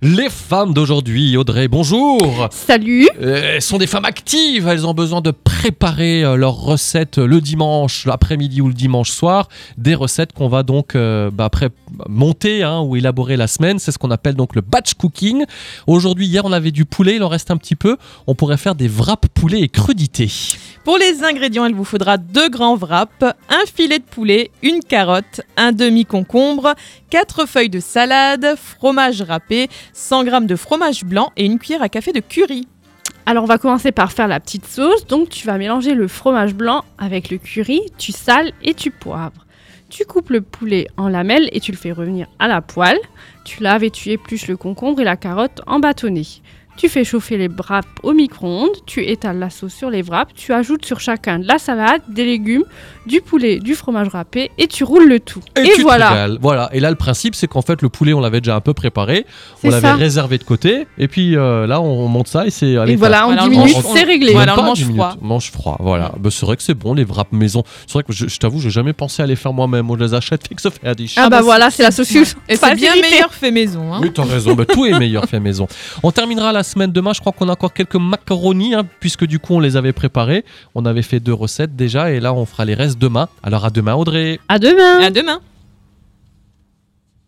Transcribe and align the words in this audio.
Les 0.00 0.30
femmes 0.30 0.74
d'aujourd'hui, 0.74 1.36
Audrey, 1.36 1.66
bonjour. 1.66 2.48
Salut. 2.52 3.08
Euh, 3.20 3.56
Elles 3.56 3.62
sont 3.62 3.78
des 3.78 3.88
femmes 3.88 4.04
actives, 4.04 4.68
elles 4.68 4.86
ont 4.86 4.94
besoin 4.94 5.20
de 5.20 5.32
préparer 5.32 6.22
euh, 6.22 6.36
leurs 6.36 6.54
recettes 6.54 7.18
le 7.18 7.40
dimanche 7.40 8.06
après-midi 8.06 8.60
ou 8.60 8.68
le 8.68 8.74
dimanche 8.74 9.10
soir, 9.10 9.48
des 9.76 9.96
recettes 9.96 10.32
qu'on 10.32 10.46
va 10.46 10.62
donc 10.62 10.94
euh, 10.94 11.32
bah, 11.32 11.46
après 11.46 11.70
monter 12.08 12.62
hein, 12.62 12.80
ou 12.80 12.94
élaborer 12.94 13.36
la 13.36 13.48
semaine, 13.48 13.80
c'est 13.80 13.90
ce 13.90 13.98
qu'on 13.98 14.12
appelle 14.12 14.36
donc 14.36 14.54
le 14.54 14.60
batch 14.60 14.94
cooking. 14.94 15.44
Aujourd'hui, 15.88 16.26
hier 16.26 16.44
on 16.44 16.52
avait 16.52 16.70
du 16.70 16.84
poulet, 16.84 17.16
il 17.16 17.24
en 17.24 17.28
reste 17.28 17.50
un 17.50 17.56
petit 17.56 17.74
peu, 17.74 17.96
on 18.28 18.36
pourrait 18.36 18.56
faire 18.56 18.76
des 18.76 18.86
wraps 18.86 19.28
poulet 19.34 19.62
et 19.62 19.68
crudités. 19.68 20.30
Pour 20.84 20.96
les 20.96 21.24
ingrédients, 21.24 21.66
il 21.66 21.74
vous 21.74 21.84
faudra 21.84 22.18
deux 22.18 22.48
grands 22.48 22.76
wraps, 22.76 23.12
un 23.22 23.66
filet 23.74 23.98
de 23.98 24.04
poulet, 24.04 24.52
une 24.62 24.80
carotte, 24.80 25.40
un 25.56 25.72
demi-concombre, 25.72 26.74
quatre 27.10 27.46
feuilles 27.46 27.68
de 27.68 27.80
salade, 27.80 28.54
fromage 28.56 29.22
râpé, 29.22 29.68
100 29.92 30.24
g 30.24 30.30
de 30.42 30.56
fromage 30.56 31.04
blanc 31.04 31.32
et 31.36 31.44
une 31.44 31.58
cuillère 31.58 31.82
à 31.82 31.88
café 31.88 32.12
de 32.12 32.20
curry. 32.20 32.66
Alors 33.26 33.44
on 33.44 33.46
va 33.46 33.58
commencer 33.58 33.92
par 33.92 34.12
faire 34.12 34.28
la 34.28 34.40
petite 34.40 34.66
sauce. 34.66 35.06
Donc 35.06 35.28
tu 35.28 35.46
vas 35.46 35.58
mélanger 35.58 35.94
le 35.94 36.08
fromage 36.08 36.54
blanc 36.54 36.84
avec 36.96 37.30
le 37.30 37.38
curry, 37.38 37.82
tu 37.98 38.12
sales 38.12 38.52
et 38.62 38.74
tu 38.74 38.90
poivres. 38.90 39.46
Tu 39.90 40.04
coupes 40.04 40.30
le 40.30 40.42
poulet 40.42 40.86
en 40.96 41.08
lamelles 41.08 41.48
et 41.52 41.60
tu 41.60 41.72
le 41.72 41.78
fais 41.78 41.92
revenir 41.92 42.26
à 42.38 42.48
la 42.48 42.60
poêle. 42.60 42.98
Tu 43.44 43.62
laves 43.62 43.84
et 43.84 43.90
tu 43.90 44.10
épluches 44.10 44.46
le 44.46 44.56
concombre 44.56 45.00
et 45.00 45.04
la 45.04 45.16
carotte 45.16 45.62
en 45.66 45.78
bâtonnets. 45.78 46.42
Tu 46.78 46.88
fais 46.88 47.02
chauffer 47.02 47.36
les 47.36 47.48
wraps 47.48 47.88
au 48.04 48.12
micro-ondes, 48.12 48.70
tu 48.86 49.04
étales 49.04 49.40
la 49.40 49.50
sauce 49.50 49.74
sur 49.74 49.90
les 49.90 50.00
wraps, 50.02 50.32
tu 50.36 50.52
ajoutes 50.52 50.84
sur 50.86 51.00
chacun 51.00 51.40
de 51.40 51.46
la 51.48 51.58
salade, 51.58 52.02
des 52.08 52.24
légumes, 52.24 52.62
du 53.04 53.20
poulet, 53.20 53.58
du 53.58 53.74
fromage 53.74 54.06
râpé 54.08 54.52
et 54.58 54.68
tu 54.68 54.84
roules 54.84 55.08
le 55.08 55.18
tout. 55.18 55.40
Et, 55.56 55.70
tu 55.74 55.82
voilà. 55.82 56.28
Voilà. 56.40 56.70
Et 56.72 56.78
là, 56.78 56.90
le 56.90 56.96
principe, 56.96 57.34
c'est 57.34 57.48
qu'en 57.48 57.62
fait, 57.62 57.82
le 57.82 57.88
poulet, 57.88 58.12
on 58.12 58.20
l'avait 58.20 58.40
déjà 58.40 58.54
un 58.54 58.60
peu 58.60 58.74
préparé, 58.74 59.26
on 59.64 59.70
l'avait 59.70 59.90
réservé 59.92 60.38
de 60.38 60.44
côté, 60.44 60.86
et 60.98 61.08
puis 61.08 61.36
euh, 61.36 61.66
là, 61.66 61.80
on 61.80 62.06
monte 62.06 62.28
ça 62.28 62.46
et 62.46 62.50
c'est. 62.50 62.66
Et 62.86 62.94
voilà, 62.94 63.24
en 63.26 63.32
Voilà, 63.32 63.42
10 63.42 63.46
on 63.48 63.50
minutes, 63.64 63.76
on- 63.84 63.94
c'est 63.94 64.04
réglé. 64.04 64.32
Voilà, 64.32 64.54
on 64.56 64.62
mange 64.62 64.78
10 64.78 64.84
minutes. 64.84 64.96
froid. 65.02 65.16
Mange 65.20 65.50
froid, 65.50 65.76
voilà. 65.80 66.12
Bah, 66.20 66.30
c'est 66.30 66.46
vrai 66.46 66.56
que 66.56 66.62
c'est 66.62 66.74
bon, 66.74 66.94
les 66.94 67.04
wraps 67.04 67.32
maison. 67.32 67.64
C'est 67.88 67.94
vrai 67.94 68.04
que 68.04 68.12
je, 68.12 68.28
je 68.28 68.38
t'avoue, 68.38 68.60
j'ai 68.60 68.70
jamais 68.70 68.92
pensé 68.92 69.20
à 69.20 69.26
les 69.26 69.34
faire 69.36 69.52
moi-même. 69.52 69.84
Moi, 69.86 69.96
je 69.98 70.04
les 70.04 70.14
achète 70.14 70.46
fix 70.46 70.64
of 70.64 70.74
Adish. 70.84 71.14
Ah, 71.16 71.22
Ah 71.24 71.28
bah 71.28 71.38
bah, 71.38 71.42
voilà, 71.42 71.70
c'est 71.72 71.82
la 71.82 71.90
sauce 71.90 72.08
Et 72.48 72.54
c'est 72.54 72.74
bien 72.76 72.94
meilleur 73.00 73.34
fait 73.34 73.50
maison. 73.50 73.92
hein. 73.92 73.98
Oui, 74.00 74.12
t'as 74.12 74.22
raison. 74.22 74.54
Bah, 74.54 74.64
tout 74.64 74.86
est 74.86 74.96
meilleur 74.96 75.24
fait 75.24 75.40
maison. 75.40 75.66
On 76.04 76.12
terminera 76.12 76.52
la 76.52 76.62
semaine 76.68 76.92
demain. 76.92 77.12
Je 77.12 77.20
crois 77.20 77.32
qu'on 77.32 77.48
a 77.48 77.52
encore 77.52 77.72
quelques 77.72 77.96
macaronis, 77.96 78.74
hein, 78.74 78.86
puisque 79.00 79.24
du 79.24 79.38
coup, 79.38 79.54
on 79.54 79.60
les 79.60 79.76
avait 79.76 79.92
préparés. 79.92 80.44
On 80.74 80.86
avait 80.86 81.02
fait 81.02 81.20
deux 81.20 81.32
recettes 81.34 81.74
déjà, 81.74 82.10
et 82.12 82.20
là, 82.20 82.32
on 82.32 82.46
fera 82.46 82.64
les 82.64 82.74
restes 82.74 82.98
demain. 82.98 83.28
Alors, 83.42 83.64
à 83.64 83.70
demain, 83.70 83.94
Audrey. 83.94 84.38
À 84.48 84.58
demain 84.58 85.00
À 85.02 85.10
demain 85.10 85.40